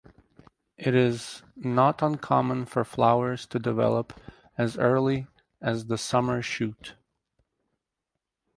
It 0.79 0.95
is 0.95 1.43
not 1.55 2.01
uncommon 2.01 2.65
for 2.65 2.83
flowers 2.83 3.45
to 3.45 3.59
develop 3.59 4.19
as 4.57 4.75
early 4.75 5.27
as 5.61 5.85
the 5.85 5.97
summer 5.99 6.41
shoot. 6.41 6.95